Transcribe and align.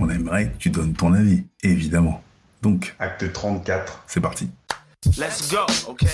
on 0.00 0.10
aimerait 0.10 0.50
que 0.50 0.58
tu 0.58 0.70
donnes 0.70 0.94
ton 0.94 1.12
avis, 1.12 1.44
évidemment. 1.62 2.22
Donc, 2.62 2.94
Acte 2.98 3.32
34. 3.32 4.04
c'est 4.06 4.20
parti. 4.20 4.50
Let's 5.18 5.50
go, 5.50 5.58
okay? 5.88 6.06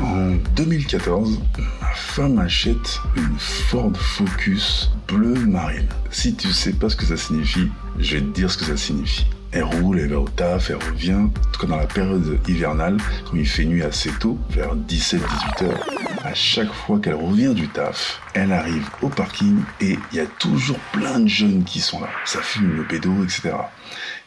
En 0.00 0.34
2014, 0.56 1.40
ma 1.80 1.90
femme 1.94 2.38
achète 2.38 2.98
une 3.16 3.38
Ford 3.38 3.96
Focus 3.96 4.90
bleu 5.06 5.34
marine. 5.46 5.86
Si 6.10 6.34
tu 6.34 6.52
sais 6.52 6.72
pas 6.72 6.88
ce 6.88 6.96
que 6.96 7.04
ça 7.04 7.16
signifie, 7.16 7.68
je 7.98 8.16
vais 8.16 8.22
te 8.22 8.26
dire 8.34 8.50
ce 8.50 8.58
que 8.58 8.64
ça 8.64 8.76
signifie. 8.76 9.26
Elle 9.52 9.64
roule, 9.64 10.00
elle 10.00 10.10
va 10.10 10.20
au 10.20 10.28
taf, 10.28 10.70
elle 10.70 10.76
revient. 10.76 11.12
En 11.14 11.28
tout 11.28 11.60
cas, 11.60 11.66
dans 11.66 11.76
la 11.76 11.86
période 11.86 12.40
hivernale, 12.48 12.96
comme 13.28 13.38
il 13.38 13.46
fait 13.46 13.64
nuit 13.64 13.82
assez 13.82 14.10
tôt, 14.18 14.38
vers 14.50 14.74
17-18 14.74 15.64
heures, 15.64 15.86
à 16.24 16.34
chaque 16.34 16.72
fois 16.72 16.98
qu'elle 17.00 17.14
revient 17.14 17.52
du 17.54 17.68
taf, 17.68 18.21
elle 18.34 18.52
arrive 18.52 18.88
au 19.02 19.08
parking 19.08 19.62
et 19.80 19.98
il 20.12 20.16
y 20.16 20.20
a 20.20 20.26
toujours 20.26 20.78
plein 20.92 21.20
de 21.20 21.28
jeunes 21.28 21.64
qui 21.64 21.80
sont 21.80 22.00
là. 22.00 22.08
Ça 22.24 22.40
fume 22.40 22.76
le 22.76 22.84
pédo, 22.84 23.22
etc. 23.24 23.52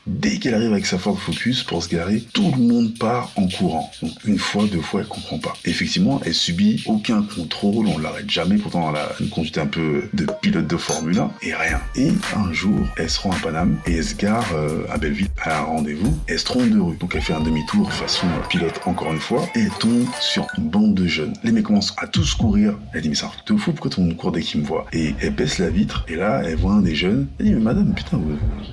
Dès 0.07 0.37
qu'elle 0.37 0.53
arrive 0.53 0.71
avec 0.71 0.85
sa 0.85 0.99
Ford 0.99 1.19
Focus 1.19 1.63
pour 1.63 1.81
se 1.81 1.89
garer, 1.89 2.23
tout 2.31 2.51
le 2.55 2.61
monde 2.61 2.95
part 2.99 3.31
en 3.35 3.47
courant. 3.47 3.91
Donc 4.03 4.11
une 4.25 4.37
fois, 4.37 4.65
deux 4.71 4.81
fois, 4.81 5.01
elle 5.01 5.07
comprend 5.07 5.39
pas. 5.39 5.53
Effectivement, 5.65 6.21
elle 6.23 6.35
subit 6.35 6.83
aucun 6.85 7.23
contrôle, 7.23 7.87
on 7.87 7.97
l'arrête 7.97 8.29
jamais. 8.29 8.57
Pourtant, 8.57 8.91
elle 8.91 8.97
a 8.97 9.09
une 9.19 9.29
conduite 9.29 9.57
un 9.57 9.65
peu 9.65 10.03
de 10.13 10.27
pilote 10.43 10.67
de 10.67 10.77
Formule 10.77 11.17
1 11.17 11.31
et 11.41 11.55
rien. 11.55 11.81
Et 11.95 12.11
un 12.35 12.53
jour, 12.53 12.79
elle 12.97 13.09
se 13.09 13.19
rend 13.19 13.31
à 13.31 13.39
Paname 13.39 13.79
et 13.87 13.95
elle 13.95 14.03
se 14.03 14.13
gare 14.13 14.45
euh, 14.53 14.85
à 14.91 14.99
Belleville. 14.99 15.29
Elle 15.43 15.51
a 15.51 15.61
un 15.61 15.63
rendez-vous. 15.63 16.15
Elle 16.27 16.37
se 16.37 16.45
trompe 16.45 16.69
de 16.69 16.79
rue. 16.79 16.97
Donc 16.97 17.15
elle 17.15 17.23
fait 17.23 17.33
un 17.33 17.41
demi-tour 17.41 17.91
façon 17.91 18.27
euh, 18.27 18.47
pilote 18.47 18.79
encore 18.85 19.11
une 19.11 19.19
fois 19.19 19.49
et 19.55 19.61
elle 19.61 19.71
tombe 19.79 20.05
sur 20.19 20.45
une 20.59 20.69
bande 20.69 20.93
de 20.93 21.07
jeunes. 21.07 21.33
Les 21.43 21.51
mecs 21.51 21.65
commencent 21.65 21.95
à 21.97 22.05
tous 22.05 22.35
courir. 22.35 22.77
Elle 22.93 23.01
dit 23.01 23.09
mais 23.09 23.15
c'est 23.15 23.25
un 23.25 23.29
truc 23.29 23.47
de 23.47 23.57
fou, 23.57 23.71
pourquoi 23.71 23.89
tout 23.95 24.15
court 24.15 24.31
dès 24.31 24.41
qu'il 24.41 24.61
me 24.61 24.65
voit 24.65 24.85
Et 24.93 25.15
elle 25.21 25.33
baisse 25.33 25.59
la 25.59 25.69
vitre 25.69 26.05
et 26.07 26.15
là, 26.15 26.41
elle 26.43 26.55
voit 26.55 26.73
un 26.73 26.81
des 26.81 26.95
jeunes. 26.95 27.27
Elle 27.39 27.45
dit 27.45 27.53
mais 27.53 27.61
madame, 27.61 27.93
putain, 27.93 28.19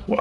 waouh 0.09 0.19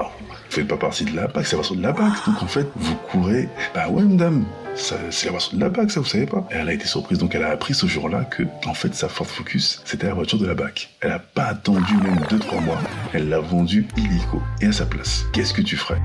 vous 0.52 0.56
faites 0.58 0.68
pas 0.68 0.76
partie 0.76 1.06
de 1.06 1.16
la 1.16 1.28
PAC, 1.28 1.46
c'est 1.46 1.52
la 1.52 1.58
version 1.60 1.74
de 1.76 1.82
la 1.82 1.94
PAC. 1.94 2.12
Donc 2.26 2.42
en 2.42 2.46
fait, 2.46 2.66
vous 2.76 2.94
courez. 3.10 3.48
Bah 3.74 3.88
ouais, 3.88 4.02
madame, 4.02 4.44
c'est 4.74 5.24
la 5.24 5.32
version 5.32 5.56
de 5.56 5.62
la 5.62 5.70
BAC, 5.70 5.90
ça 5.90 6.00
vous 6.00 6.06
savez 6.06 6.26
pas. 6.26 6.46
Et 6.50 6.56
elle 6.56 6.68
a 6.68 6.74
été 6.74 6.84
surprise, 6.86 7.16
donc 7.16 7.34
elle 7.34 7.42
a 7.42 7.48
appris 7.48 7.72
ce 7.72 7.86
jour-là 7.86 8.24
que, 8.24 8.42
en 8.66 8.74
fait, 8.74 8.94
sa 8.94 9.08
Ford 9.08 9.26
Focus, 9.26 9.80
c'était 9.86 10.08
la 10.08 10.14
voiture 10.14 10.38
de 10.38 10.46
la 10.46 10.54
BAC. 10.54 10.90
Elle 11.00 11.12
a 11.12 11.18
pas 11.18 11.44
attendu 11.44 11.94
même 11.96 12.18
2-3 12.28 12.62
mois, 12.64 12.78
elle 13.14 13.30
l'a 13.30 13.40
vendue 13.40 13.86
illico. 13.96 14.42
Et 14.60 14.66
à 14.66 14.72
sa 14.72 14.84
place, 14.84 15.24
qu'est-ce 15.32 15.54
que 15.54 15.62
tu 15.62 15.78
ferais? 15.78 16.02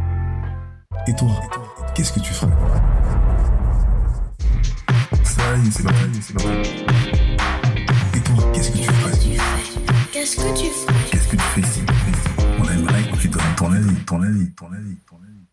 Et 1.08 1.16
toi, 1.16 1.30
qu'est-ce 1.94 2.14
que 2.14 2.22
tu 2.22 2.34
ferais? 2.34 2.52
C'est 5.24 5.84
c'est. 5.84 6.87
Qu'est-ce 10.28 10.44
que 10.44 10.58
tu 10.60 10.70
fais 10.70 11.10
Qu'est-ce 11.10 11.28
que 11.30 11.38
tu 11.38 11.44
fais 11.54 11.62
ici 11.62 11.82
On 12.60 12.70
aimerait 12.70 13.10
que 13.12 13.22
tu 13.22 13.30
donnes 13.30 13.56
ton 13.56 13.72
avis, 13.72 13.96
ton 14.06 14.22
avis, 14.22 14.52
ton 14.58 14.66
avis, 14.74 14.98
ton 15.10 15.16
avis. 15.24 15.48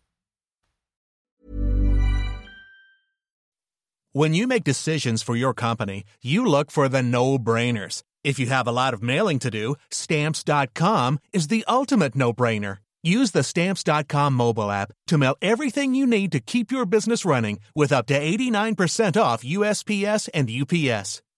When 4.11 4.33
you 4.33 4.47
make 4.47 4.65
decisions 4.65 5.23
for 5.23 5.37
your 5.37 5.53
company, 5.53 6.03
you 6.21 6.45
look 6.45 6.71
for 6.71 6.89
the 6.89 7.01
no 7.01 7.39
brainers. 7.39 8.03
If 8.25 8.37
you 8.37 8.47
have 8.47 8.67
a 8.67 8.73
lot 8.73 8.93
of 8.93 9.01
mailing 9.01 9.39
to 9.39 9.49
do, 9.49 9.75
stamps.com 9.91 11.19
is 11.31 11.47
the 11.47 11.63
ultimate 11.69 12.13
no 12.13 12.33
brainer. 12.33 12.79
Use 13.01 13.31
the 13.31 13.43
stamps.com 13.43 14.33
mobile 14.33 14.69
app 14.69 14.91
to 15.07 15.17
mail 15.17 15.37
everything 15.41 15.95
you 15.95 16.05
need 16.05 16.33
to 16.33 16.41
keep 16.41 16.69
your 16.69 16.85
business 16.85 17.23
running 17.23 17.59
with 17.75 17.93
up 17.93 18.07
to 18.07 18.19
89% 18.19 19.15
off 19.21 19.41
USPS 19.41 20.27
and 20.33 20.49
UPS. 20.49 21.21